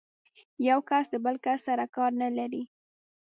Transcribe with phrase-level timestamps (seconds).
[0.69, 2.63] یو کس د بل کس سره کار نه لري.